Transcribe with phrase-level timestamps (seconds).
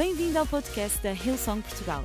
[0.00, 2.02] Bem-vindo ao podcast da Hillsong Portugal.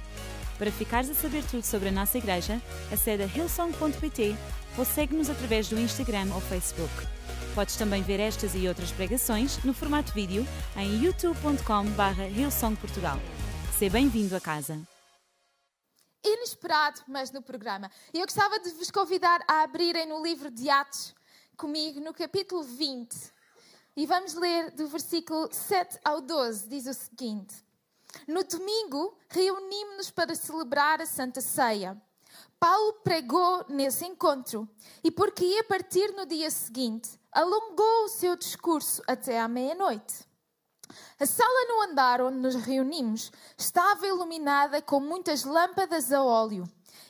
[0.57, 4.35] Para ficares a saber tudo sobre a nossa igreja, acede a hillsong.pt
[4.77, 6.91] ou segue-nos através do Instagram ou Facebook.
[7.55, 10.45] Podes também ver estas e outras pregações no formato vídeo
[10.75, 13.17] em youtube.com.br hillsongportugal.
[13.79, 14.77] Seja bem-vindo a casa.
[16.21, 17.89] Inesperado, mas no programa.
[18.13, 21.15] E eu gostava de vos convidar a abrirem no livro de Atos
[21.55, 23.15] comigo, no capítulo 20.
[23.95, 26.67] E vamos ler do versículo 7 ao 12.
[26.67, 27.63] Diz o seguinte:
[28.27, 32.01] No domingo, reunimos-nos para celebrar a Santa Ceia.
[32.59, 34.67] Paulo pregou nesse encontro
[35.03, 40.25] e, porque ia partir no dia seguinte, alongou o seu discurso até à meia-noite.
[41.19, 46.63] A sala no andar onde nos reunimos estava iluminada com muitas lâmpadas a óleo.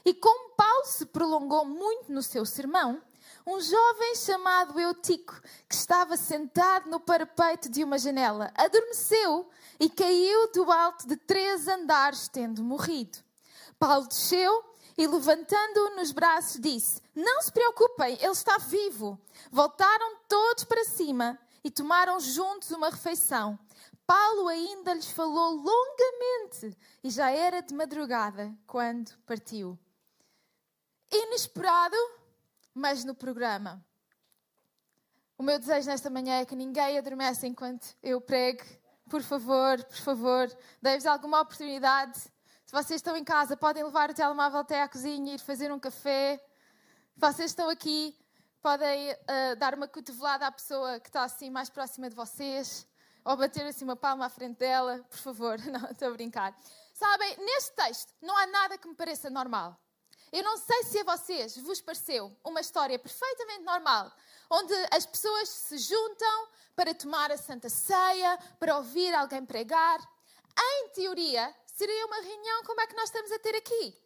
[0.03, 3.01] E como Paulo se prolongou muito no seu sermão,
[3.47, 9.47] um jovem chamado Eutico, que estava sentado no parapeito de uma janela, adormeceu
[9.79, 13.17] e caiu do alto de três andares, tendo morrido.
[13.77, 14.63] Paulo desceu
[14.97, 19.19] e, levantando-o nos braços, disse: Não se preocupem, ele está vivo.
[19.51, 23.59] Voltaram todos para cima e tomaram juntos uma refeição.
[24.07, 29.77] Paulo ainda lhes falou longamente e já era de madrugada quando partiu.
[31.11, 31.97] Inesperado,
[32.73, 33.83] mas no programa.
[35.37, 38.63] O meu desejo nesta manhã é que ninguém adormeça enquanto eu prego.
[39.09, 42.19] Por favor, por favor, dê-vos alguma oportunidade.
[42.65, 45.71] Se vocês estão em casa, podem levar o telemóvel até à cozinha e ir fazer
[45.71, 46.37] um café.
[47.13, 48.17] Se vocês estão aqui,
[48.61, 52.87] podem uh, dar uma cotovelada à pessoa que está assim mais próxima de vocês.
[53.23, 55.03] Ou bater assim uma palma à frente dela.
[55.09, 56.57] Por favor, não, estou a brincar.
[56.93, 59.79] Sabem, neste texto não há nada que me pareça normal.
[60.35, 64.11] Eu não sei se a vocês vos pareceu uma história perfeitamente normal,
[64.49, 69.97] onde as pessoas se juntam para tomar a Santa Ceia, para ouvir alguém pregar.
[70.59, 73.97] Em teoria, seria uma reunião como é que nós estamos a ter aqui.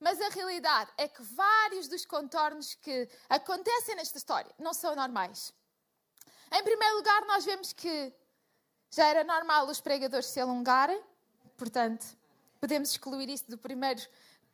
[0.00, 5.54] Mas a realidade é que vários dos contornos que acontecem nesta história não são normais.
[6.50, 8.12] Em primeiro lugar, nós vemos que
[8.90, 11.00] já era normal os pregadores se alongarem,
[11.56, 12.04] portanto,
[12.58, 14.02] podemos excluir isso do primeiro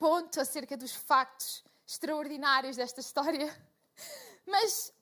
[0.01, 3.55] ponto acerca dos factos extraordinários desta história.
[4.47, 4.95] Mas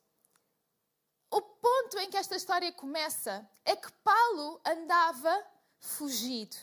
[1.31, 5.47] o ponto em que esta história começa é que Paulo andava
[5.79, 6.57] fugido.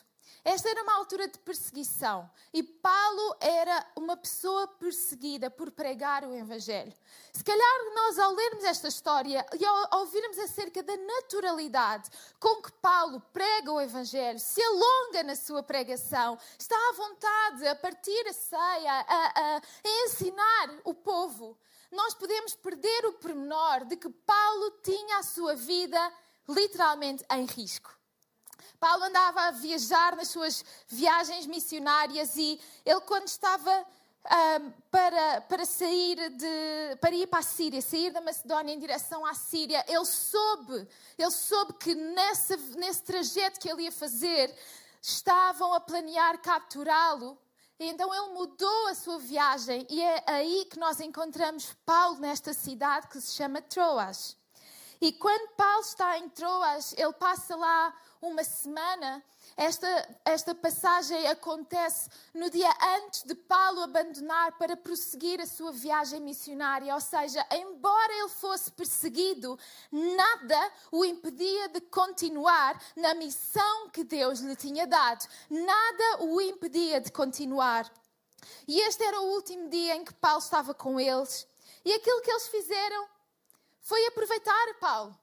[0.43, 6.35] Esta era uma altura de perseguição e Paulo era uma pessoa perseguida por pregar o
[6.35, 6.93] Evangelho.
[7.33, 12.09] Se calhar nós, ao lermos esta história e ao ouvirmos acerca da naturalidade
[12.39, 17.75] com que Paulo prega o Evangelho, se alonga na sua pregação, está à vontade a
[17.75, 19.61] partir a ceia, a, a, a
[20.05, 21.57] ensinar o povo,
[21.91, 26.13] nós podemos perder o pormenor de que Paulo tinha a sua vida
[26.47, 27.95] literalmente em risco.
[28.79, 33.85] Paulo andava a viajar nas suas viagens missionárias e ele, quando estava
[34.89, 39.33] para, para sair de, para ir para a Síria, sair da Macedónia em direção à
[39.33, 40.87] Síria, ele soube,
[41.17, 44.53] ele soube que nesse, nesse trajeto que ele ia fazer,
[45.01, 47.37] estavam a planear capturá-lo.
[47.79, 53.07] Então ele mudou a sua viagem e é aí que nós encontramos Paulo nesta cidade
[53.07, 54.37] que se chama Troas.
[55.01, 59.23] E quando Paulo está em Troas, ele passa lá uma semana.
[59.57, 66.19] Esta, esta passagem acontece no dia antes de Paulo abandonar para prosseguir a sua viagem
[66.19, 66.93] missionária.
[66.93, 69.57] Ou seja, embora ele fosse perseguido,
[69.91, 75.25] nada o impedia de continuar na missão que Deus lhe tinha dado.
[75.49, 77.89] Nada o impedia de continuar.
[78.67, 81.47] E este era o último dia em que Paulo estava com eles.
[81.83, 83.14] E aquilo que eles fizeram
[83.85, 85.15] foi aproveitar Paulo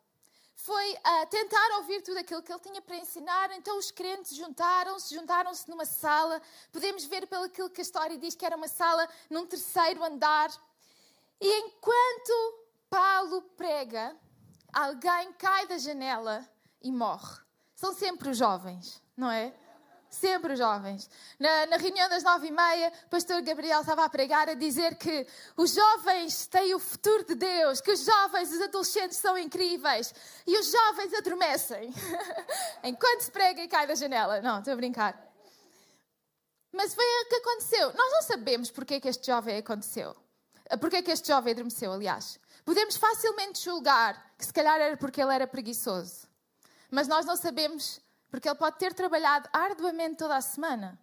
[0.62, 3.50] foi uh, tentar ouvir tudo aquilo que ele tinha para ensinar.
[3.56, 6.40] Então os crentes juntaram-se, juntaram-se numa sala.
[6.70, 10.50] Podemos ver pelo aquilo que a história diz que era uma sala num terceiro andar.
[11.40, 14.16] E enquanto Paulo prega,
[14.72, 16.48] alguém cai da janela
[16.80, 17.40] e morre.
[17.74, 19.52] São sempre os jovens, não é?
[20.12, 21.08] Sempre os jovens.
[21.38, 24.96] Na, na, reunião das nove e meia, o pastor Gabriel estava a pregar a dizer
[24.96, 25.26] que
[25.56, 30.14] os jovens têm o futuro de Deus, que os jovens, os adolescentes são incríveis
[30.46, 31.92] e os jovens adormecem
[32.84, 34.42] enquanto se prega e cai da janela.
[34.42, 35.18] Não, estou a brincar.
[36.70, 37.92] Mas foi o que aconteceu.
[37.94, 40.14] Nós não sabemos porque é que este jovem aconteceu.
[40.80, 42.38] Porque é que este jovem adormeceu, aliás.
[42.64, 46.28] Podemos facilmente julgar que se calhar era porque ele era preguiçoso.
[46.90, 48.00] Mas nós não sabemos
[48.32, 50.98] porque ele pode ter trabalhado arduamente toda a semana.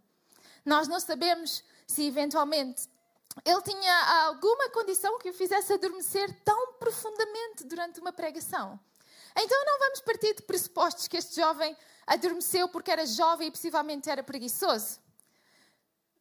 [0.66, 2.90] Nós não sabemos se eventualmente
[3.46, 8.80] ele tinha alguma condição que o fizesse adormecer tão profundamente durante uma pregação.
[9.38, 11.78] Então não vamos partir de pressupostos que este jovem
[12.08, 15.00] adormeceu porque era jovem e possivelmente era preguiçoso.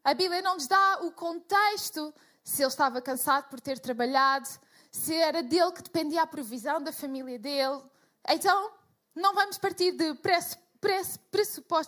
[0.05, 2.15] A Bíblia não nos dá o contexto
[2.45, 4.47] se ele estava cansado por ter trabalhado,
[4.91, 7.83] se era dele que dependia a provisão da família dele.
[8.29, 8.73] Então,
[9.15, 10.68] não vamos partir de pressupostos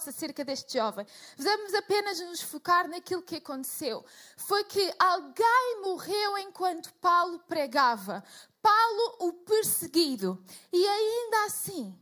[0.09, 1.07] acerca deste jovem.
[1.37, 4.05] Vamos apenas nos focar naquilo que aconteceu.
[4.37, 8.23] Foi que alguém morreu enquanto Paulo pregava.
[8.61, 10.43] Paulo, o perseguido.
[10.73, 11.99] E ainda assim,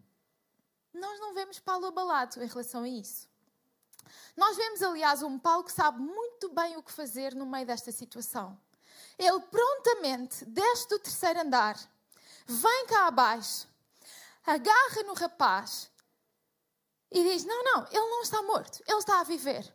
[0.92, 3.28] nós não vemos Paulo abalado em relação a isso.
[4.36, 7.92] Nós vemos, aliás, um Paulo que sabe muito bem o que fazer no meio desta
[7.92, 8.58] situação.
[9.18, 11.76] Ele prontamente desce do terceiro andar,
[12.46, 13.66] vem cá abaixo,
[14.46, 15.90] agarra no rapaz
[17.10, 19.74] e diz: Não, não, ele não está morto, ele está a viver.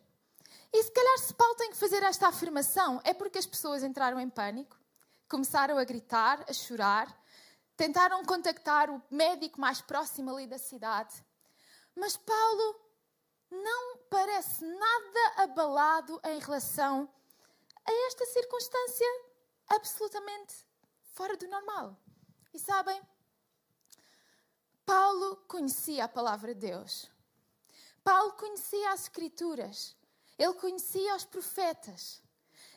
[0.72, 4.18] E se calhar, se Paulo tem que fazer esta afirmação, é porque as pessoas entraram
[4.18, 4.76] em pânico,
[5.28, 7.16] começaram a gritar, a chorar,
[7.76, 11.14] tentaram contactar o médico mais próximo ali da cidade.
[11.94, 12.80] Mas Paulo
[13.50, 17.08] não parece nada abalado em relação
[17.86, 19.06] a esta circunstância
[19.68, 20.54] absolutamente
[21.12, 21.96] fora do normal.
[22.52, 23.00] E sabem,
[24.84, 27.13] Paulo conhecia a palavra de Deus.
[28.04, 29.96] Paulo conhecia as Escrituras.
[30.38, 32.22] Ele conhecia os profetas.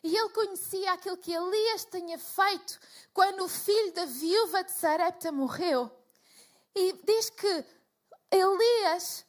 [0.03, 2.79] E ele conhecia aquilo que Elias tinha feito
[3.13, 5.91] quando o filho da viúva de Sarepta morreu.
[6.74, 7.65] E diz que
[8.31, 9.25] Elias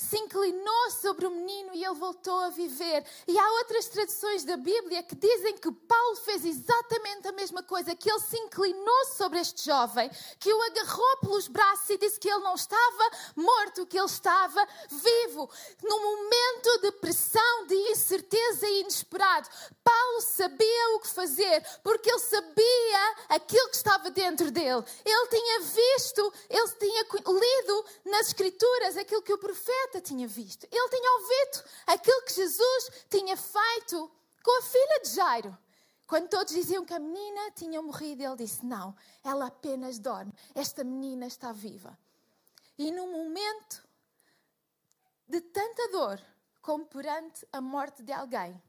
[0.00, 3.04] se inclinou sobre o menino e ele voltou a viver.
[3.28, 7.94] E há outras traduções da Bíblia que dizem que Paulo fez exatamente a mesma coisa,
[7.94, 12.30] que ele se inclinou sobre este jovem, que o agarrou pelos braços e disse que
[12.30, 15.50] ele não estava morto, que ele estava vivo.
[15.82, 19.50] Num momento de pressão, de incerteza e inesperado,
[19.84, 24.82] Paulo sabia o que fazer, porque ele sabia aquilo que estava dentro dele.
[25.04, 30.64] Ele tinha visto, ele tinha lido nas Escrituras aquilo que o profeta profeta tinha visto.
[30.70, 34.10] Ele tinha ouvido aquilo que Jesus tinha feito
[34.42, 35.58] com a filha de Jairo.
[36.06, 40.32] Quando todos diziam que a menina tinha morrido, ele disse: Não, ela apenas dorme.
[40.54, 41.98] Esta menina está viva.
[42.78, 43.84] E num momento
[45.28, 46.20] de tanta dor,
[46.62, 48.60] como perante a morte de alguém,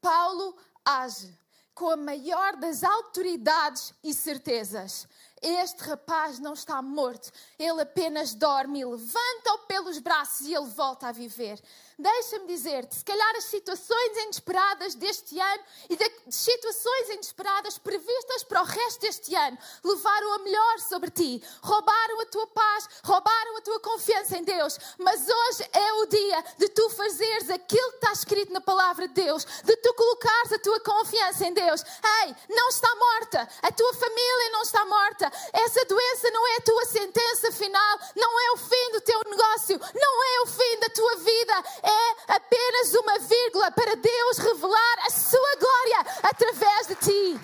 [0.00, 1.38] Paulo age
[1.74, 5.08] com a maior das autoridades e certezas.
[5.46, 11.12] Este rapaz não está morto, ele apenas dorme levanta-o pelos braços e ele volta a
[11.12, 11.60] viver.
[11.96, 18.62] Deixa-me dizer-te, se calhar as situações inesperadas deste ano e das situações inesperadas previstas para
[18.62, 23.60] o resto deste ano levaram a melhor sobre ti, roubaram a tua paz, roubaram a
[23.60, 24.76] tua confiança em Deus.
[24.98, 29.14] Mas hoje é o dia de tu fazeres aquilo que está escrito na palavra de
[29.14, 31.80] Deus, de tu colocares a tua confiança em Deus.
[32.24, 36.62] Ei, não está morta, a tua família não está morta, essa doença não é a
[36.62, 40.88] tua sentença final, não é o fim do teu negócio, não é o fim da
[40.88, 47.40] tua vida é apenas uma vírgula para Deus revelar a sua glória através de ti.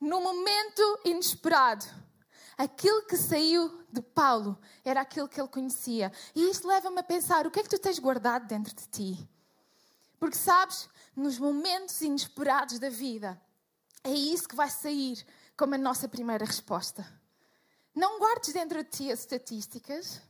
[0.00, 1.84] No momento inesperado,
[2.58, 6.10] aquilo que saiu de Paulo era aquilo que ele conhecia.
[6.34, 9.28] E isto leva-me a pensar: o que é que tu tens guardado dentro de ti?
[10.18, 13.40] Porque sabes, nos momentos inesperados da vida,
[14.02, 15.24] é isso que vai sair
[15.56, 17.21] como a nossa primeira resposta.
[17.94, 20.20] Não guardes dentro de ti as estatísticas.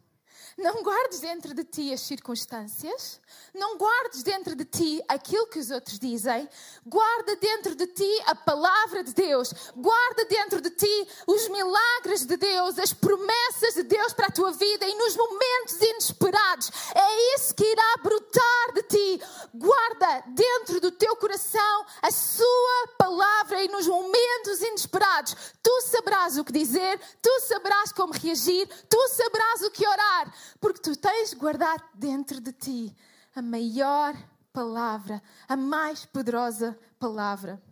[0.56, 3.20] Não guardes dentro de ti as circunstâncias,
[3.54, 6.48] não guardes dentro de ti aquilo que os outros dizem,
[6.86, 12.36] guarda dentro de ti a palavra de Deus, guarda dentro de ti os milagres de
[12.36, 17.54] Deus, as promessas de Deus para a tua vida e nos momentos inesperados, é isso
[17.54, 19.22] que irá brotar de ti.
[19.54, 26.44] Guarda dentro do teu coração a sua palavra e nos momentos inesperados, tu saberás o
[26.44, 31.82] que dizer, tu saberás como reagir, tu saberás o que orar porque tu tens guardado
[31.94, 32.96] dentro de ti
[33.34, 34.14] a maior
[34.52, 37.62] palavra, a mais poderosa palavra.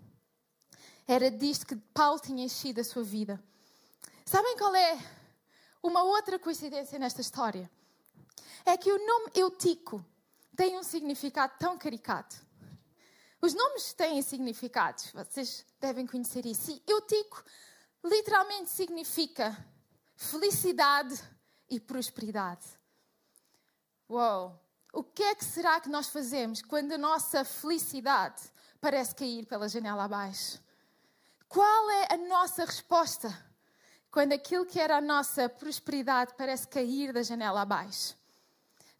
[1.07, 3.43] Era disto que Paulo tinha enchido a sua vida.
[4.25, 4.99] Sabem qual é
[5.83, 7.71] uma outra coincidência nesta história?
[8.65, 10.05] É que o nome Eutico
[10.57, 12.37] tem um significado tão caricato.
[13.43, 16.71] Os nomes têm significados, vocês devem conhecer isso.
[16.71, 17.43] E Eutico
[18.05, 19.57] literalmente significa
[20.15, 21.19] felicidade,
[21.71, 22.67] e prosperidade.
[24.09, 24.59] Uou!
[24.93, 28.43] O que é que será que nós fazemos quando a nossa felicidade
[28.81, 30.61] parece cair pela janela abaixo?
[31.49, 33.33] Qual é a nossa resposta
[34.11, 38.19] quando aquilo que era a nossa prosperidade parece cair da janela abaixo?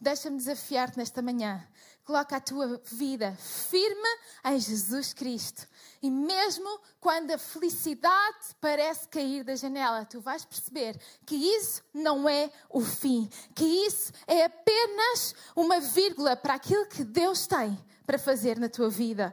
[0.01, 1.63] deixa-me desafiar-te nesta manhã.
[2.11, 5.65] Coloca a tua vida firme em Jesus Cristo.
[6.03, 12.29] E mesmo quando a felicidade parece cair da janela, tu vais perceber que isso não
[12.29, 18.19] é o fim, que isso é apenas uma vírgula para aquilo que Deus tem para
[18.19, 19.33] fazer na tua vida.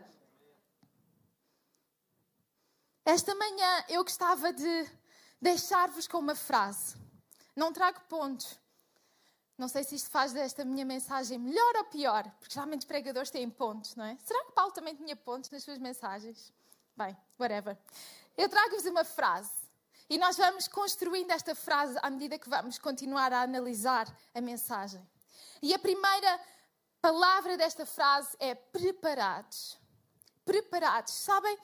[3.04, 4.88] Esta manhã eu gostava de
[5.42, 6.96] deixar-vos com uma frase.
[7.56, 8.56] Não trago pontos,
[9.58, 13.32] não sei se isto faz desta minha mensagem melhor ou pior, porque geralmente os pregadores
[13.32, 14.16] têm pontos, não é?
[14.24, 16.54] Será que Paulo também tinha pontos nas suas mensagens?
[16.96, 17.78] Bem, whatever.
[18.38, 19.52] Eu trago-vos uma frase
[20.10, 25.06] e nós vamos construindo esta frase à medida que vamos continuar a analisar a mensagem.
[25.62, 26.40] E a primeira
[27.02, 29.78] palavra desta frase é preparados.
[30.46, 31.14] Preparados.
[31.14, 31.58] Sabem,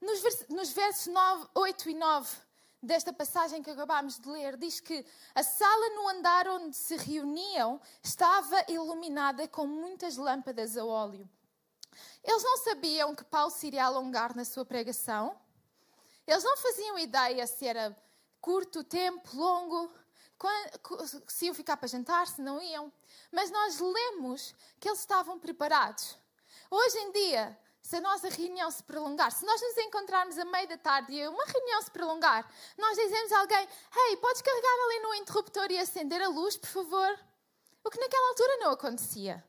[0.00, 2.36] nos, versos 9, 8 e 9
[2.82, 7.80] desta passagem que acabámos de ler, diz que a sala no andar onde se reuniam
[8.02, 11.28] estava iluminada com muitas lâmpadas a óleo.
[12.24, 15.38] Eles não sabiam que Paulo se iria alongar na sua pregação.
[16.26, 17.96] Eles não faziam ideia se era
[18.40, 19.92] curto tempo, longo,
[21.28, 22.92] se iam ficar para jantar, se não iam.
[23.30, 26.18] Mas nós lemos que eles estavam preparados.
[26.70, 30.68] Hoje em dia, se a nossa reunião se prolongar, se nós nos encontrarmos a meio
[30.68, 32.48] da tarde e uma reunião se prolongar,
[32.78, 36.68] nós dizemos a alguém: Hey, podes carregar ali no interruptor e acender a luz, por
[36.68, 37.18] favor?
[37.84, 39.44] O que naquela altura não acontecia.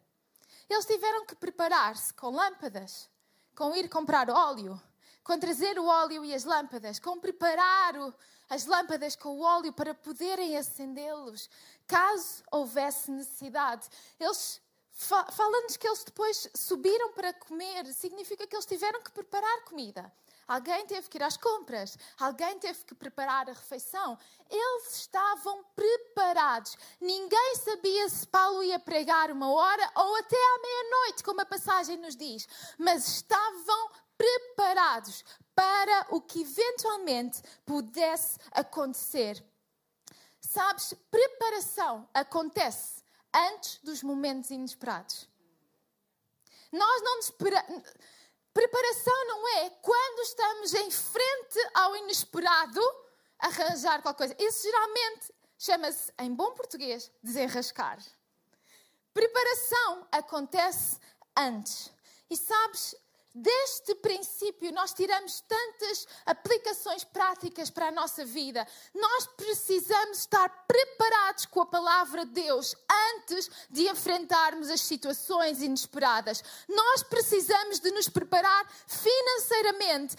[0.68, 3.08] Eles tiveram que preparar-se com lâmpadas,
[3.56, 4.82] com ir comprar óleo,
[5.24, 8.14] com trazer o óleo e as lâmpadas, com preparar o,
[8.50, 11.48] as lâmpadas com o óleo para poderem acendê-los,
[11.86, 13.88] caso houvesse necessidade.
[14.20, 14.60] Eles
[14.96, 20.12] Fala-nos que eles depois subiram para comer, significa que eles tiveram que preparar comida.
[20.48, 24.18] Alguém teve que ir às compras, alguém teve que preparar a refeição.
[24.50, 26.78] Eles estavam preparados.
[27.02, 31.98] Ninguém sabia se Paulo ia pregar uma hora ou até à meia-noite, como a passagem
[31.98, 32.48] nos diz,
[32.78, 39.44] mas estavam preparados para o que eventualmente pudesse acontecer.
[40.40, 43.03] Sabes, preparação acontece
[43.34, 45.28] antes dos momentos inesperados.
[46.72, 47.32] Nós não nos
[48.54, 52.80] Preparação não é quando estamos em frente ao inesperado
[53.40, 54.36] arranjar qualquer coisa.
[54.40, 57.98] Isso geralmente chama-se, em bom português, desenrascar.
[59.12, 61.00] Preparação acontece
[61.36, 61.92] antes.
[62.30, 62.96] E sabes,
[63.36, 68.68] Deste princípio, nós tiramos tantas aplicações práticas para a nossa vida.
[68.94, 72.76] Nós precisamos estar preparados com a palavra de Deus
[73.16, 76.44] antes de enfrentarmos as situações inesperadas.
[76.70, 80.16] Nós precisamos de nos preparar financeiramente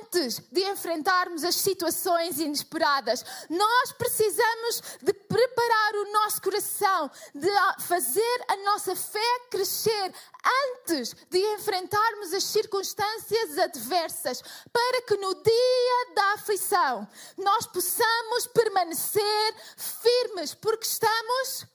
[0.00, 3.22] antes de enfrentarmos as situações inesperadas.
[3.50, 7.50] Nós precisamos de preparar o nosso coração, de
[7.82, 14.42] fazer a nossa fé crescer antes de enfrentarmos as circunstâncias adversas,
[14.72, 17.06] para que no dia da aflição
[17.36, 21.66] nós possamos permanecer firmes, porque estamos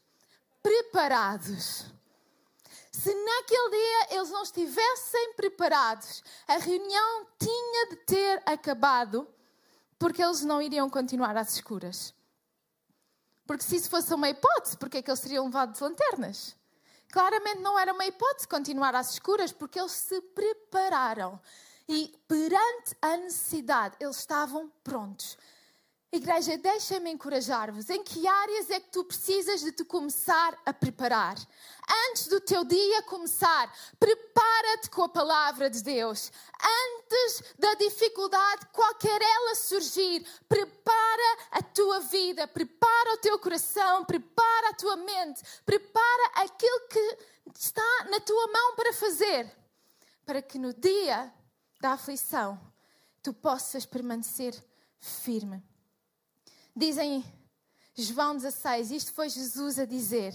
[0.63, 1.85] preparados.
[2.91, 9.27] Se naquele dia eles não estivessem preparados, a reunião tinha de ter acabado,
[9.97, 12.13] porque eles não iriam continuar às escuras.
[13.45, 16.58] Porque se isso fosse uma hipótese, porque é que eles seriam levados de lanternas?
[17.11, 21.39] Claramente não era uma hipótese continuar às escuras, porque eles se prepararam.
[21.87, 25.37] E perante a necessidade, eles estavam prontos.
[26.11, 27.87] Igreja, deixem-me encorajar-vos.
[27.87, 31.37] Em que áreas é que tu precisas de te começar a preparar?
[32.09, 36.31] Antes do teu dia começar, prepara-te com a palavra de Deus.
[36.59, 44.69] Antes da dificuldade, qualquer ela surgir, prepara a tua vida, prepara o teu coração, prepara
[44.69, 47.17] a tua mente, prepara aquilo que
[47.55, 49.55] está na tua mão para fazer,
[50.25, 51.31] para que no dia
[51.79, 52.59] da aflição
[53.21, 54.55] tu possas permanecer
[54.99, 55.68] firme.
[56.79, 57.25] Dizem
[57.93, 60.33] João 16, isto foi Jesus a dizer: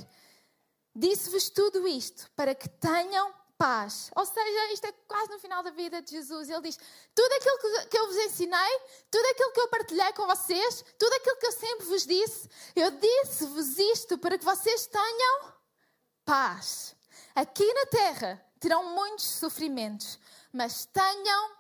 [0.94, 4.10] Disse-vos tudo isto para que tenham paz.
[4.14, 6.50] Ou seja, isto é quase no final da vida de Jesus.
[6.50, 6.78] Ele diz:
[7.14, 11.36] Tudo aquilo que eu vos ensinei, tudo aquilo que eu partilhei com vocês, tudo aquilo
[11.36, 12.46] que eu sempre vos disse,
[12.76, 15.54] eu disse-vos isto para que vocês tenham
[16.26, 16.94] paz.
[17.34, 20.18] Aqui na terra terão muitos sofrimentos,
[20.52, 21.56] mas tenham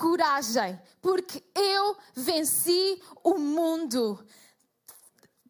[0.00, 4.18] coragem, porque eu venci o mundo.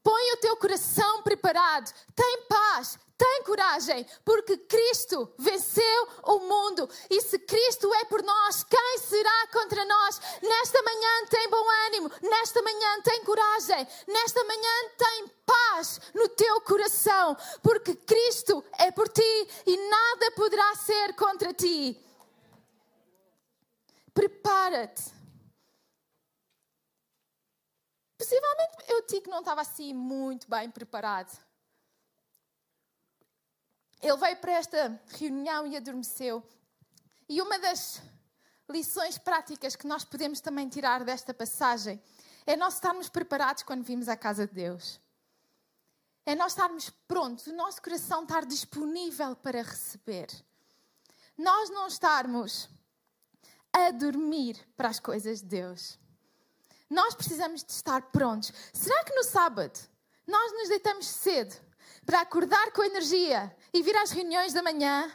[0.03, 1.93] Põe o teu coração preparado.
[2.17, 6.89] Tem paz, tem coragem, porque Cristo venceu o mundo.
[7.09, 10.21] E se Cristo é por nós, quem será contra nós?
[10.43, 16.61] Nesta manhã tem bom ânimo, nesta manhã tem coragem, nesta manhã tem paz no teu
[16.63, 22.10] coração, porque Cristo é por ti e nada poderá ser contra ti.
[24.21, 25.03] Prepara-te.
[28.19, 31.43] Possivelmente eu que não estava assim muito bem preparado.
[33.99, 36.47] Ele veio para esta reunião e adormeceu.
[37.31, 38.03] E uma das
[38.69, 41.99] lições práticas que nós podemos também tirar desta passagem
[42.45, 45.01] é nós estarmos preparados quando vimos à casa de Deus.
[46.27, 50.29] É nós estarmos prontos, o nosso coração estar disponível para receber.
[51.39, 52.69] Nós não estarmos
[53.87, 55.99] a dormir para as coisas de Deus.
[56.89, 58.53] Nós precisamos de estar prontos.
[58.73, 59.79] Será que no sábado
[60.27, 61.55] nós nos deitamos cedo
[62.05, 65.11] para acordar com energia e vir às reuniões da manhã?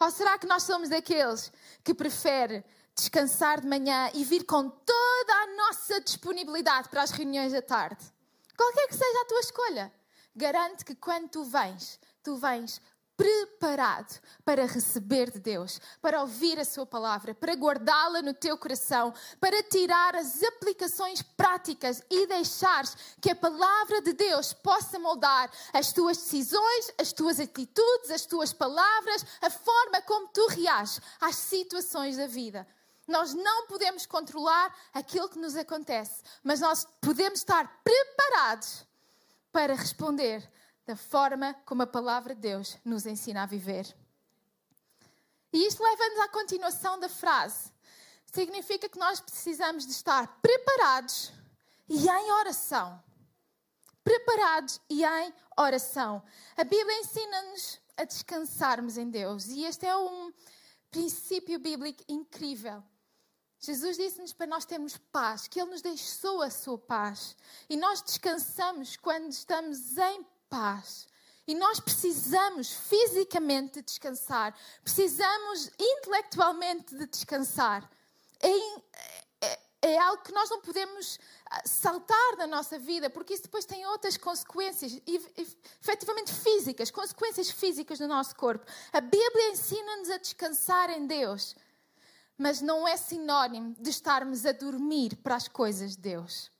[0.00, 1.50] Ou será que nós somos daqueles
[1.82, 2.64] que prefere
[2.94, 8.04] descansar de manhã e vir com toda a nossa disponibilidade para as reuniões da tarde?
[8.56, 9.92] Qualquer que seja a tua escolha,
[10.34, 12.80] garante que quando tu vens, tu vens
[13.18, 19.12] preparado para receber de Deus, para ouvir a Sua palavra, para guardá-la no teu coração,
[19.40, 25.92] para tirar as aplicações práticas e deixares que a palavra de Deus possa moldar as
[25.92, 32.16] tuas decisões, as tuas atitudes, as tuas palavras, a forma como tu reages às situações
[32.16, 32.64] da vida.
[33.08, 38.86] Nós não podemos controlar aquilo que nos acontece, mas nós podemos estar preparados
[39.50, 40.48] para responder
[40.88, 43.94] da forma como a palavra de Deus nos ensina a viver.
[45.52, 47.70] E isto leva-nos à continuação da frase.
[48.24, 51.30] Significa que nós precisamos de estar preparados
[51.86, 53.04] e em oração.
[54.02, 56.22] Preparados e em oração.
[56.56, 59.48] A Bíblia ensina-nos a descansarmos em Deus.
[59.48, 60.32] E este é um
[60.90, 62.82] princípio bíblico incrível.
[63.60, 67.36] Jesus disse-nos para nós termos paz, que Ele nos deixou a sua paz.
[67.68, 71.06] E nós descansamos quando estamos em paz.
[71.46, 77.88] E nós precisamos fisicamente de descansar, precisamos intelectualmente de descansar.
[78.40, 78.48] É,
[79.40, 81.18] é, é, algo que nós não podemos
[81.50, 85.00] ah, saltar da nossa vida, porque isso depois tem outras consequências,
[85.80, 88.66] efetivamente físicas, consequências físicas no nosso corpo.
[88.92, 91.56] A Bíblia ensina-nos a descansar em Deus,
[92.36, 96.50] mas não é sinónimo de estarmos a dormir para as coisas de Deus.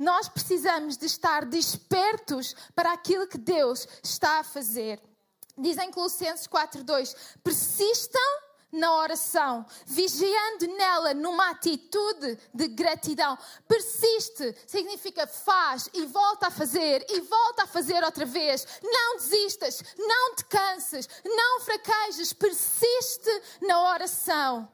[0.00, 4.98] Nós precisamos de estar despertos para aquilo que Deus está a fazer.
[5.58, 8.40] Diz em Colossenses 4:2, persistam
[8.72, 13.36] na oração, vigiando nela numa atitude de gratidão.
[13.68, 18.66] Persiste significa faz e volta a fazer e volta a fazer outra vez.
[18.82, 24.66] Não desistas, não te canses, não fraquejes, persiste na oração.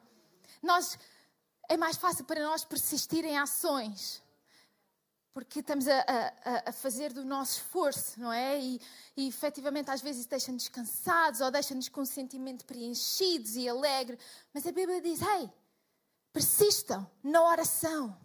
[0.63, 0.97] Nós
[1.67, 4.25] é mais fácil para nós persistir em ações
[5.37, 8.59] porque estamos a, a, a, fazer do nosso esforço, não é?
[8.59, 8.81] E,
[9.15, 14.17] e efetivamente às vezes deixa-nos cansados ou deixa-nos com um sentimento preenchidos e alegre.
[14.51, 15.47] Mas a Bíblia diz: ei,
[16.33, 18.17] persistam na oração,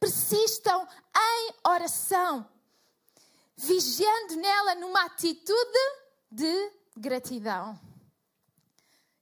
[0.00, 2.48] persistam em oração,
[3.54, 5.78] vigiando nela numa atitude
[6.30, 7.78] de gratidão.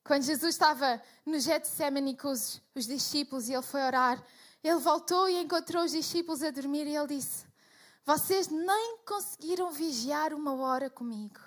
[0.04, 4.24] Quando Jesus estava no Getsemane com os, os discípulos e ele foi orar,
[4.68, 7.46] ele voltou e encontrou os discípulos a dormir e ele disse:
[8.04, 11.40] Vocês nem conseguiram vigiar uma hora comigo.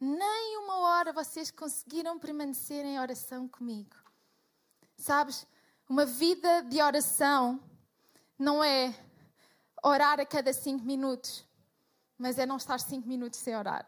[0.00, 3.94] Nem uma hora vocês conseguiram permanecer em oração comigo.
[4.96, 5.46] Sabes,
[5.88, 7.60] uma vida de oração
[8.36, 8.92] não é
[9.82, 11.44] orar a cada cinco minutos,
[12.18, 13.86] mas é não estar cinco minutos sem orar.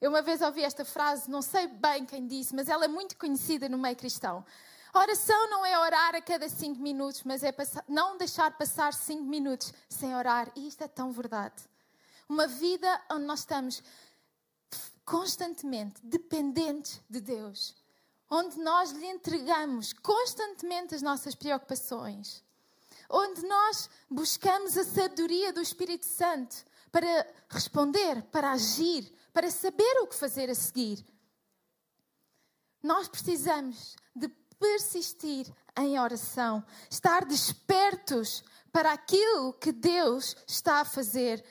[0.00, 3.16] Eu uma vez ouvi esta frase, não sei bem quem disse, mas ela é muito
[3.16, 4.44] conhecida no meio cristão.
[4.94, 9.24] Oração não é orar a cada cinco minutos, mas é passar, não deixar passar cinco
[9.24, 10.50] minutos sem orar.
[10.56, 11.62] E isto é tão verdade.
[12.28, 13.82] Uma vida onde nós estamos
[15.04, 17.74] constantemente dependentes de Deus,
[18.30, 22.44] onde nós lhe entregamos constantemente as nossas preocupações,
[23.08, 26.56] onde nós buscamos a sabedoria do Espírito Santo
[26.92, 31.04] para responder, para agir, para saber o que fazer a seguir.
[32.82, 38.42] Nós precisamos de persistir em oração, estar despertos
[38.72, 41.44] para aquilo que Deus está a fazer.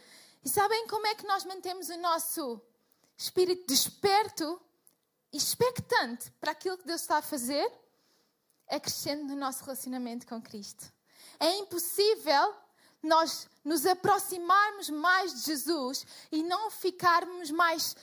[0.43, 2.61] E sabem como é que nós mantemos o nosso
[3.17, 4.61] espírito desperto
[5.31, 7.71] e expectante para aquilo que Deus está a fazer?
[8.67, 10.91] É crescendo no nosso relacionamento com Cristo.
[11.39, 12.55] É impossível
[13.01, 17.95] nós nos aproximarmos mais de Jesus e não ficarmos mais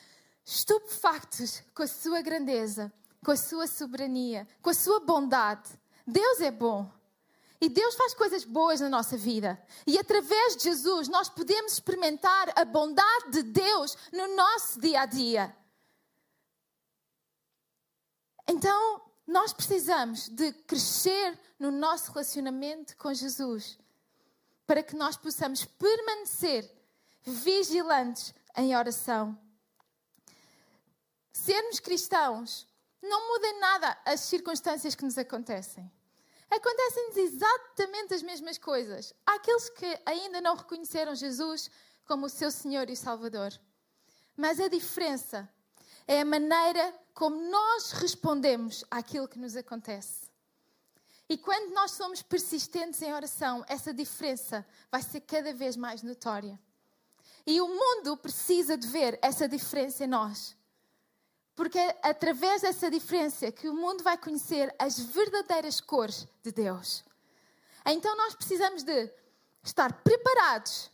[0.44, 2.92] estupefactos com a sua grandeza,
[3.24, 5.70] com a sua soberania, com a sua bondade.
[6.06, 6.92] Deus é bom.
[7.60, 9.60] E Deus faz coisas boas na nossa vida.
[9.86, 15.06] E através de Jesus nós podemos experimentar a bondade de Deus no nosso dia a
[15.06, 15.56] dia.
[18.46, 23.78] Então, nós precisamos de crescer no nosso relacionamento com Jesus
[24.66, 26.70] para que nós possamos permanecer
[27.22, 29.38] vigilantes em oração.
[31.32, 32.66] Sermos cristãos
[33.04, 35.90] não muda nada as circunstâncias que nos acontecem.
[36.50, 41.70] Acontecem-nos exatamente as mesmas coisas àqueles que ainda não reconheceram Jesus
[42.06, 43.52] como o seu Senhor e Salvador.
[44.36, 45.48] Mas a diferença
[46.06, 50.30] é a maneira como nós respondemos àquilo que nos acontece.
[51.28, 56.60] E quando nós somos persistentes em oração, essa diferença vai ser cada vez mais notória.
[57.46, 60.56] E o mundo precisa de ver essa diferença em nós.
[61.54, 67.04] Porque é através dessa diferença que o mundo vai conhecer as verdadeiras cores de Deus.
[67.86, 69.10] Então nós precisamos de
[69.62, 70.90] estar preparados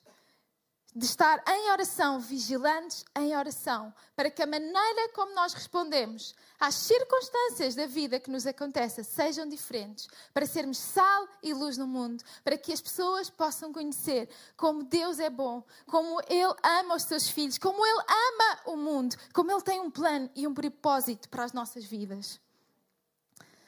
[0.94, 6.74] de estar em oração, vigilantes em oração, para que a maneira como nós respondemos às
[6.74, 12.22] circunstâncias da vida que nos acontecem sejam diferentes, para sermos sal e luz no mundo,
[12.44, 17.30] para que as pessoas possam conhecer como Deus é bom, como Ele ama os seus
[17.30, 21.44] filhos, como Ele ama o mundo, como Ele tem um plano e um propósito para
[21.44, 22.38] as nossas vidas.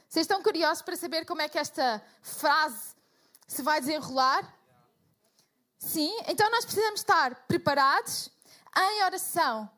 [0.06, 2.94] Vocês estão curiosos para saber como é que esta frase
[3.46, 4.54] se vai desenrolar?
[5.78, 8.30] Sim, então nós precisamos estar preparados
[8.76, 9.68] em oração,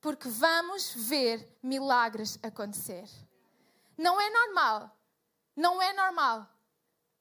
[0.00, 3.08] porque vamos ver milagres acontecer.
[3.96, 4.96] Não é normal,
[5.56, 6.48] não é normal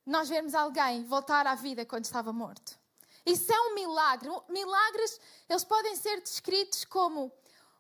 [0.10, 2.78] nós vermos alguém voltar à vida quando estava morto.
[3.24, 4.28] Isso é um milagre.
[4.50, 7.32] Milagres, eles podem ser descritos como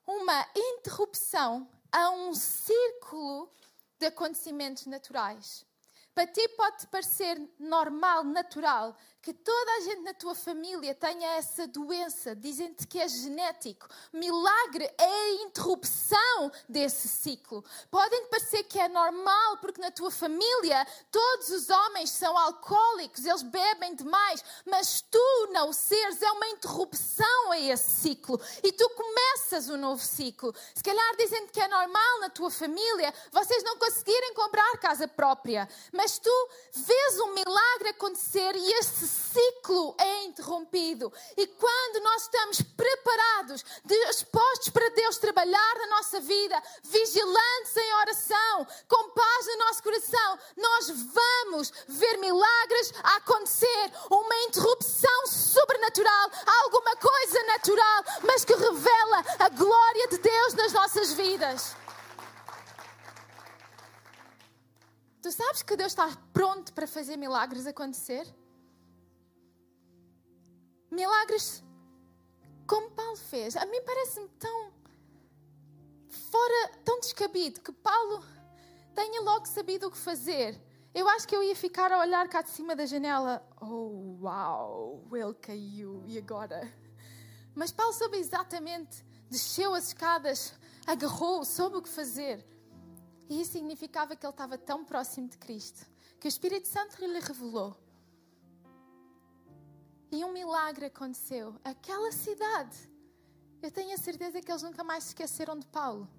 [0.06, 3.52] uma interrupção a um círculo
[3.98, 5.66] de acontecimentos naturais.
[6.14, 11.68] Para ti pode parecer normal, natural, que toda a gente na tua família tenha essa
[11.68, 13.88] doença, dizem-te que é genético.
[14.14, 17.64] Milagre é a interrupção desse ciclo.
[17.92, 23.44] Podem parecer que é normal, porque na tua família todos os homens são alcoólicos, eles
[23.44, 29.70] bebem demais, mas tu não seres é uma interrupção a esse ciclo e tu começas
[29.70, 30.54] um novo ciclo.
[30.74, 35.68] Se calhar dizem-te que é normal na tua família vocês não conseguirem comprar casa própria,
[35.92, 41.12] mas tu vês um milagre acontecer e esse ciclo é interrompido.
[41.36, 48.68] E quando nós estamos preparados, dispostos para Deus trabalhar na nossa vida, vigilantes em oração,
[48.88, 56.32] com paz no nosso coração, nós vamos ver milagres acontecer, uma interrupção sobrenatural,
[56.64, 61.76] alguma coisa natural, mas que revela a glória de Deus nas nossas vidas.
[65.22, 68.26] Tu sabes que Deus está pronto para fazer milagres acontecer?
[70.92, 71.64] Milagres
[72.68, 73.56] como Paulo fez.
[73.56, 74.72] A mim parece-me tão
[76.08, 78.24] fora, tão descabido que Paulo
[78.94, 80.60] tenha logo sabido o que fazer.
[80.94, 83.48] Eu acho que eu ia ficar a olhar cá de cima da janela.
[83.62, 86.72] Oh, uau, ele caiu, e agora?
[87.56, 90.54] Mas Paulo soube exatamente, desceu as escadas,
[90.86, 92.46] agarrou, soube o que fazer.
[93.30, 95.86] E isso significava que ele estava tão próximo de Cristo,
[96.20, 97.78] que o Espírito Santo lhe revelou
[100.12, 101.56] e um milagre aconteceu.
[101.64, 102.78] Aquela cidade,
[103.62, 106.10] eu tenho a certeza que eles nunca mais se esqueceram de Paulo,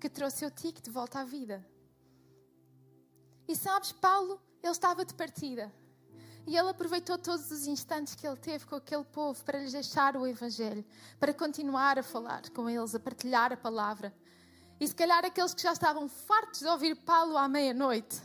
[0.00, 1.64] que trouxe o tique de volta à vida.
[3.48, 5.72] E sabes, Paulo, ele estava de partida.
[6.46, 10.14] E ele aproveitou todos os instantes que ele teve com aquele povo para lhes deixar
[10.16, 10.84] o Evangelho,
[11.18, 14.14] para continuar a falar com eles, a partilhar a palavra.
[14.78, 18.20] E se calhar aqueles que já estavam fartos de ouvir Paulo à meia-noite,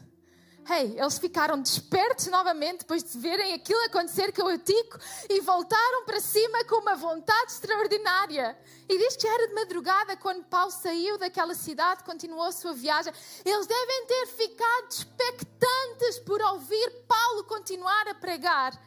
[0.71, 6.05] Hey, eles ficaram despertos novamente depois de verem aquilo acontecer com o Tico e voltaram
[6.05, 8.55] para cima com uma vontade extraordinária.
[8.87, 13.11] E diz que era de madrugada quando Paulo saiu daquela cidade, continuou a sua viagem.
[13.43, 18.79] Eles devem ter ficado expectantes por ouvir Paulo continuar a pregar.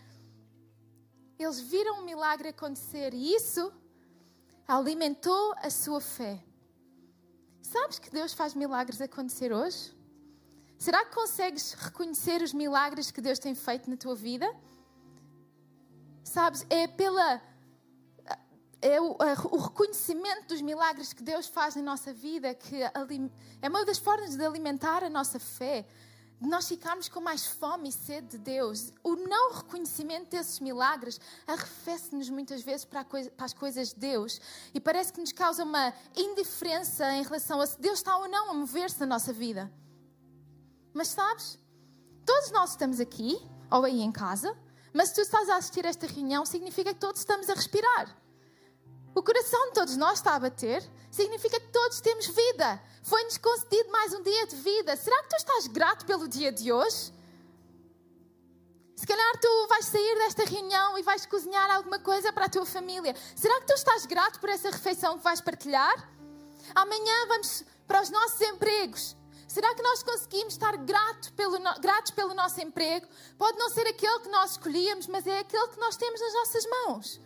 [1.36, 3.72] Eles viram um milagre acontecer e isso
[4.68, 6.44] alimentou a sua fé.
[7.60, 10.00] Sabes que Deus faz milagres acontecer hoje?
[10.82, 14.52] Será que consegues reconhecer os milagres que Deus tem feito na tua vida?
[16.24, 17.40] Sabes, é pela
[18.80, 19.16] é o,
[19.52, 24.34] o, reconhecimento dos milagres que Deus faz na nossa vida que é uma das formas
[24.34, 25.86] de alimentar a nossa fé,
[26.40, 28.92] de nós ficarmos com mais fome e sede de Deus.
[29.04, 34.40] O não reconhecimento desses milagres arrefece-nos muitas vezes para, coisa, para, as coisas de Deus
[34.74, 38.50] e parece que nos causa uma indiferença em relação a se Deus está ou não
[38.50, 39.72] a mover-se na nossa vida.
[40.94, 41.58] Mas sabes,
[42.26, 44.56] todos nós estamos aqui ou aí em casa,
[44.92, 48.16] mas se tu estás a assistir a esta reunião, significa que todos estamos a respirar.
[49.14, 52.82] O coração de todos nós está a bater, significa que todos temos vida.
[53.02, 54.96] Foi-nos concedido mais um dia de vida.
[54.96, 57.12] Será que tu estás grato pelo dia de hoje?
[58.96, 62.64] Se calhar tu vais sair desta reunião e vais cozinhar alguma coisa para a tua
[62.64, 63.14] família.
[63.34, 66.08] Será que tu estás grato por essa refeição que vais partilhar?
[66.74, 69.16] Amanhã vamos para os nossos empregos.
[69.52, 70.72] Será que nós conseguimos estar
[71.36, 73.06] pelo, gratos pelo nosso emprego?
[73.36, 76.64] Pode não ser aquele que nós escolhíamos, mas é aquele que nós temos nas nossas
[76.64, 77.20] mãos.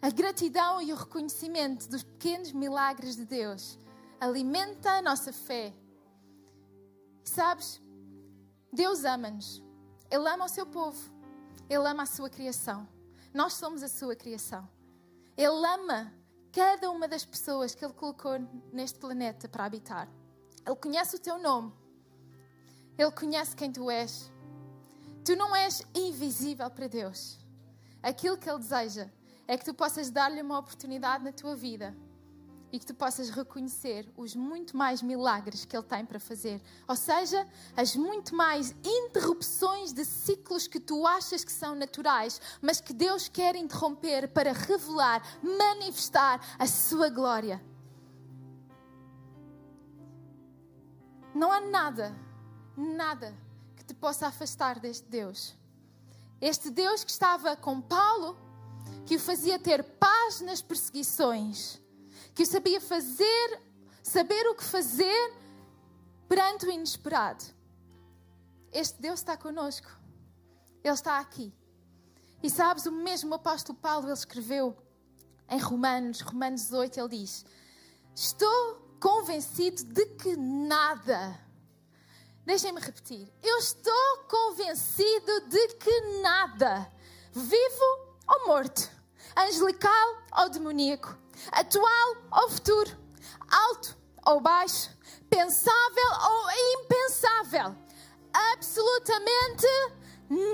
[0.00, 3.78] A gratidão e o reconhecimento dos pequenos milagres de Deus
[4.18, 5.74] alimenta a nossa fé.
[7.22, 7.78] Sabes,
[8.72, 9.62] Deus ama-nos.
[10.10, 11.12] Ele ama o seu povo.
[11.68, 12.88] Ele ama a sua criação.
[13.34, 14.66] Nós somos a sua criação.
[15.36, 16.10] Ele ama
[16.50, 18.38] cada uma das pessoas que Ele colocou
[18.72, 20.08] neste planeta para habitar.
[20.66, 21.72] Ele conhece o teu nome.
[22.96, 24.30] Ele conhece quem tu és.
[25.24, 27.38] Tu não és invisível para Deus.
[28.02, 29.08] Aquilo que Ele deseja
[29.46, 31.96] é que tu possas dar-lhe uma oportunidade na tua vida
[32.72, 36.60] e que tu possas reconhecer os muito mais milagres que Ele tem para fazer.
[36.88, 37.46] Ou seja,
[37.76, 43.28] as muito mais interrupções de ciclos que tu achas que são naturais, mas que Deus
[43.28, 47.62] quer interromper para revelar, manifestar a Sua glória.
[51.34, 52.14] Não há nada,
[52.76, 53.34] nada
[53.76, 55.54] que te possa afastar deste Deus.
[56.40, 58.36] Este Deus que estava com Paulo
[59.06, 61.80] que o fazia ter paz nas perseguições,
[62.34, 63.60] que o sabia fazer,
[64.02, 65.34] saber o que fazer
[66.28, 67.44] perante o inesperado.
[68.72, 69.88] Este Deus está conosco.
[70.82, 71.52] Ele está aqui.
[72.42, 74.76] E sabes, o mesmo apóstolo Paulo, ele escreveu
[75.48, 77.44] em Romanos, Romanos 8, ele diz:
[78.14, 81.36] Estou convencido de que nada.
[82.46, 83.28] Deixem-me repetir.
[83.42, 86.88] Eu estou convencido de que nada,
[87.32, 88.88] vivo ou morto,
[89.36, 91.18] angelical ou demoníaco,
[91.50, 92.96] atual ou futuro,
[93.50, 94.88] alto ou baixo,
[95.28, 97.76] pensável ou impensável,
[98.52, 99.66] absolutamente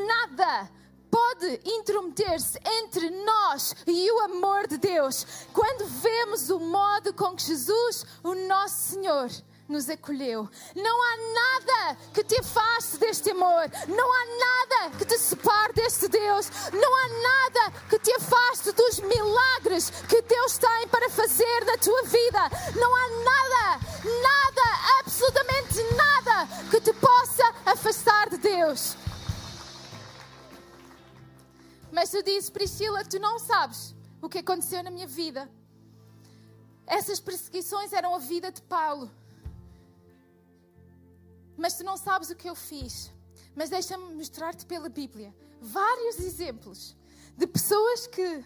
[0.06, 0.70] nada
[1.10, 7.44] pode intrometer-se entre nós e o amor de Deus quando vemos o modo com que
[7.44, 9.30] Jesus, o nosso Senhor,
[9.68, 10.48] nos acolheu.
[10.74, 13.70] Não há nada que te afaste deste amor.
[13.86, 16.50] Não há nada que te separe deste Deus.
[16.72, 22.02] Não há nada que te afaste dos milagres que Deus tem para fazer na tua
[22.04, 22.40] vida.
[22.74, 28.96] Não há nada, nada, absolutamente nada que te possa afastar de Deus.
[31.98, 35.50] Mas tu dizes, Priscila, tu não sabes o que aconteceu na minha vida.
[36.86, 39.10] Essas perseguições eram a vida de Paulo
[41.58, 43.12] mas tu não sabes o que eu fiz.
[43.54, 46.96] Mas deixa-me mostrar-te pela Bíblia vários exemplos
[47.36, 48.44] de pessoas que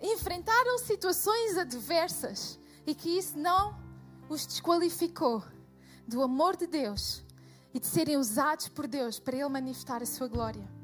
[0.00, 3.76] enfrentaram situações adversas e que isso não
[4.28, 5.42] os desqualificou
[6.06, 7.24] do amor de Deus
[7.74, 10.81] e de serem usados por Deus para Ele manifestar a sua glória.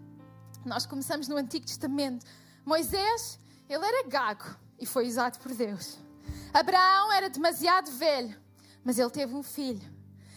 [0.68, 2.26] Nós começamos no Antigo Testamento.
[2.62, 4.44] Moisés, ele era gago
[4.78, 5.96] e foi usado por Deus.
[6.52, 8.38] Abraão era demasiado velho,
[8.84, 9.90] mas ele teve um filho.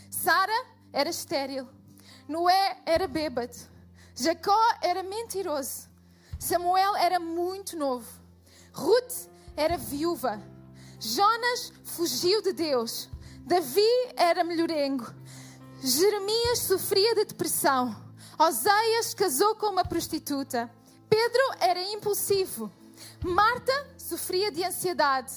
[0.10, 1.68] Sara era estéril.
[2.30, 3.58] Noé era bêbado.
[4.16, 5.90] Jacó era mentiroso.
[6.40, 8.08] Samuel era muito novo.
[8.72, 10.42] Ruth era viúva.
[10.98, 13.10] Jonas fugiu de Deus.
[13.46, 13.82] Davi
[14.16, 15.14] era melhorengo.
[15.82, 18.11] Jeremias sofria de depressão.
[18.38, 20.70] Oseias casou com uma prostituta.
[21.10, 22.72] Pedro era impulsivo.
[23.24, 25.34] Marta sofria de ansiedade.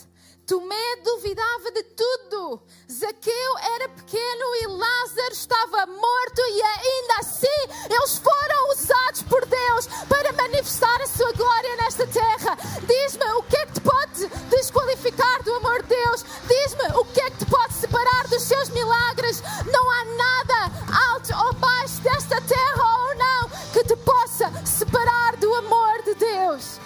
[0.47, 2.61] Tomé duvidava de tudo.
[2.91, 9.87] Zaqueu era pequeno e Lázaro estava morto, e ainda assim eles foram usados por Deus
[10.07, 12.59] para manifestar a sua glória nesta terra.
[12.87, 16.25] Diz-me o que é que te pode desqualificar do amor de Deus?
[16.47, 19.43] Diz-me o que é que te pode separar dos seus milagres?
[19.73, 25.55] Não há nada alto ou baixo desta terra ou não que te possa separar do
[25.55, 26.79] amor de Deus.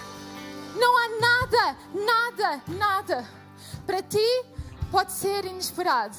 [0.76, 3.38] Não há nada, nada, nada
[3.88, 4.44] para ti
[4.90, 6.14] pode ser inesperado,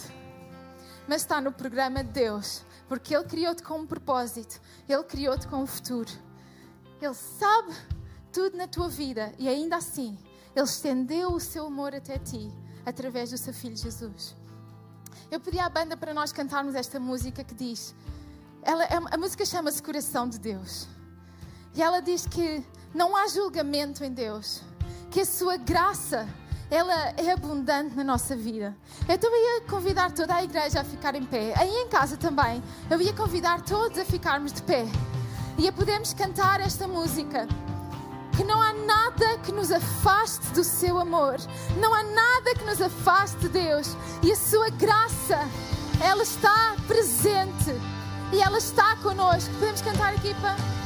[1.08, 5.58] mas está no programa de Deus, porque Ele criou-te com um propósito, Ele criou-te com
[5.58, 6.10] um futuro.
[7.00, 7.72] Ele sabe
[8.34, 10.18] tudo na tua vida e ainda assim,
[10.56, 12.52] Ele estendeu o seu amor até ti
[12.88, 14.36] através do seu Filho Jesus.
[15.30, 17.94] eu pedi à banda para nós cantarmos esta música que diz.
[18.64, 20.88] Ela, é a música chama-se Coração de Deus.
[21.76, 24.64] E ela diz que não há julgamento em Deus,
[25.12, 26.28] que a sua graça
[26.72, 28.76] ela é abundante na nossa vida.
[29.08, 31.54] Eu também ia convidar toda a igreja a ficar em pé.
[31.58, 34.86] Aí em casa também, eu ia convidar todos a ficarmos de pé.
[35.58, 37.48] E a podermos cantar esta música.
[38.38, 41.38] Que não há nada que nos afaste do seu amor.
[41.78, 43.98] Não há nada que nos afaste de Deus.
[44.22, 45.40] E a sua graça,
[46.02, 47.74] ela está presente.
[48.32, 49.52] E ela está conosco.
[49.56, 50.79] Podemos cantar aqui para.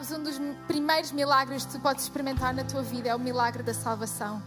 [0.00, 3.62] Sabes, um dos primeiros milagres que tu podes experimentar na tua vida é o milagre
[3.62, 4.42] da salvação.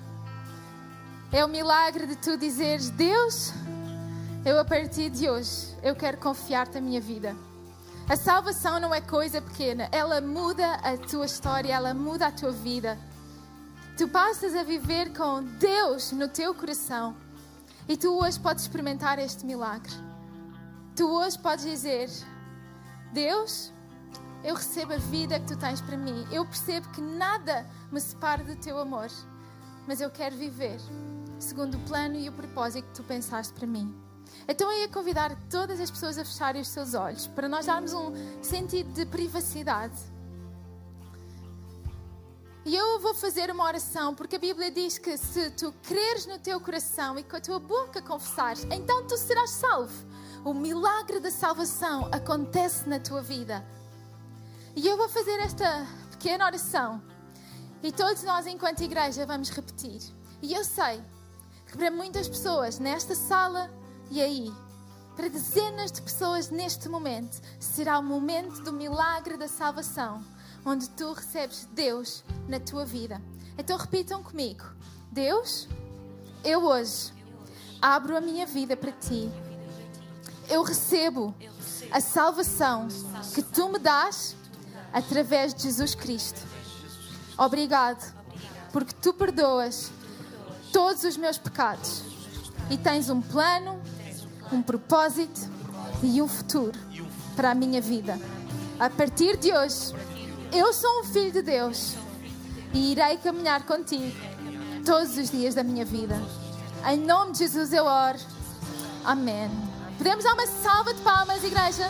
[1.32, 3.54] É o milagre de tu dizeres: Deus,
[4.44, 7.36] eu a partir de hoje, eu quero confiar-te a minha vida.
[8.10, 12.52] A salvação não é coisa pequena, ela muda a tua história, ela muda a tua
[12.52, 12.98] vida.
[13.96, 17.16] Tu passas a viver com Deus no teu coração
[17.88, 19.94] e tu hoje podes experimentar este milagre.
[20.96, 22.10] Tu hoje podes dizer:
[23.14, 23.73] Deus,
[24.44, 26.28] eu recebo a vida que tu tens para mim.
[26.32, 29.10] Eu percebo que nada me separa do teu amor,
[29.88, 30.80] mas eu quero viver
[31.40, 33.94] segundo o plano e o propósito que tu pensaste para mim.
[34.48, 37.94] Então eu ia convidar todas as pessoas a fecharem os seus olhos para nós darmos
[37.94, 39.98] um sentido de privacidade.
[42.66, 46.40] E eu vou fazer uma oração, porque a Bíblia diz que se tu creres no
[46.40, 49.94] teu coração e com a tua boca confessares, então tu serás salvo.
[50.46, 53.66] O milagre da salvação acontece na tua vida.
[54.76, 57.02] E eu vou fazer esta pequena oração.
[57.84, 60.02] E todos nós, enquanto igreja, vamos repetir.
[60.42, 61.00] E eu sei
[61.68, 63.70] que para muitas pessoas nesta sala
[64.10, 64.52] e aí,
[65.16, 70.24] para dezenas de pessoas neste momento, será o momento do milagre da salvação,
[70.66, 73.22] onde tu recebes Deus na tua vida.
[73.56, 74.66] Então repitam comigo:
[75.12, 75.68] Deus,
[76.44, 77.14] eu hoje
[77.80, 79.30] abro a minha vida para ti.
[80.50, 81.34] Eu recebo
[81.92, 82.88] a salvação
[83.36, 84.36] que tu me dás
[84.94, 86.40] através de Jesus Cristo.
[87.38, 88.14] Obrigado,
[88.72, 89.92] porque tu perdoas
[90.72, 92.04] todos os meus pecados
[92.70, 93.82] e tens um plano,
[94.52, 95.42] um propósito
[96.04, 96.80] e um futuro
[97.36, 98.20] para a minha vida.
[98.80, 99.94] A partir de hoje,
[100.52, 101.96] eu sou um filho de Deus
[102.74, 104.16] e irei caminhar contigo
[104.86, 106.16] todos os dias da minha vida.
[106.86, 108.20] Em nome de Jesus eu oro.
[109.04, 109.50] Amém.
[109.98, 111.90] Podemos dar uma salva de palmas, igreja?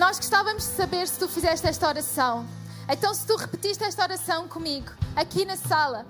[0.00, 2.46] Nós gostávamos de saber se tu fizeste esta oração.
[2.88, 6.06] Então, se tu repetiste esta oração comigo, aqui na sala,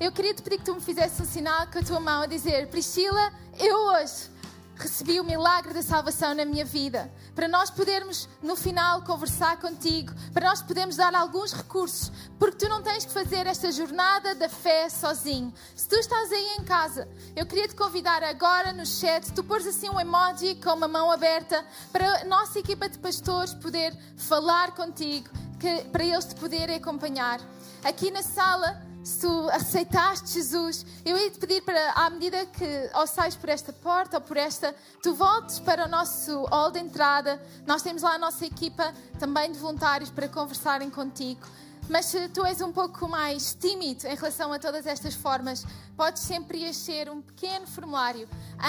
[0.00, 2.26] eu queria te pedir que tu me fizesse um sinal com a tua mão a
[2.26, 4.30] dizer: Priscila, eu hoje
[4.76, 10.12] recebi o milagre da salvação na minha vida, para nós podermos no final conversar contigo,
[10.32, 14.48] para nós podermos dar alguns recursos, porque tu não tens que fazer esta jornada da
[14.48, 15.52] fé sozinho.
[15.76, 19.66] Se tu estás aí em casa, eu queria te convidar agora no chat, tu pôres
[19.66, 24.72] assim um emoji com uma mão aberta para a nossa equipa de pastores poder falar
[24.72, 25.28] contigo,
[25.60, 27.40] que, para eles te poderem acompanhar.
[27.82, 32.90] Aqui na sala se tu aceitaste Jesus, eu ia te pedir para, à medida que
[32.94, 36.80] ou sais por esta porta ou por esta, tu voltes para o nosso hall de
[36.80, 37.38] entrada.
[37.66, 41.46] Nós temos lá a nossa equipa também de voluntários para conversarem contigo.
[41.86, 46.22] Mas se tu és um pouco mais tímido em relação a todas estas formas, podes
[46.22, 48.26] sempre preencher um pequeno formulário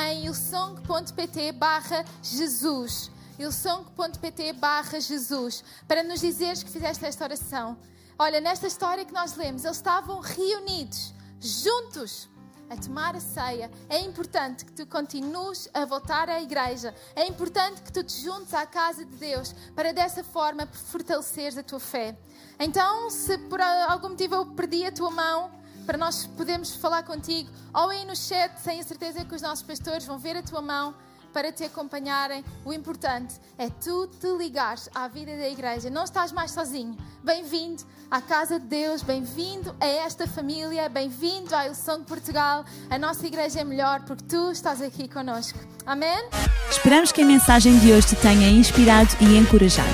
[0.09, 3.09] em ilsong.pt barra Jesus.
[3.39, 7.77] ilsong.pt barra Jesus para nos dizeres que fizeste esta oração.
[8.17, 12.29] Olha, nesta história que nós lemos, eles estavam reunidos, juntos,
[12.69, 13.69] a tomar a ceia.
[13.89, 16.95] É importante que tu continues a voltar à igreja.
[17.13, 21.63] É importante que tu te juntes à casa de Deus para dessa forma fortaleceres a
[21.63, 22.17] tua fé.
[22.57, 25.51] Então, se por algum motivo eu perdi a tua mão,
[25.85, 30.05] para nós podermos falar contigo, ou aí no chat, tenho certeza que os nossos pastores
[30.05, 30.95] vão ver a tua mão
[31.35, 32.45] para te acompanharem.
[32.63, 35.89] O importante é tu te ligares à vida da igreja.
[35.89, 36.95] Não estás mais sozinho.
[37.21, 42.63] Bem-vindo à casa de Deus, bem-vindo a esta família, bem-vindo à Ilson de Portugal.
[42.89, 45.59] A nossa igreja é melhor porque tu estás aqui conosco.
[45.85, 46.29] Amém?
[46.71, 49.89] Esperamos que a mensagem de hoje te tenha inspirado e encorajado.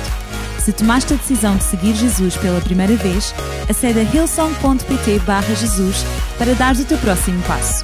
[0.63, 3.33] Se tomaste a decisão de seguir Jesus pela primeira vez,
[3.67, 5.19] acede a hillsong.pt
[5.55, 6.03] Jesus
[6.37, 7.83] para dar o teu próximo passo.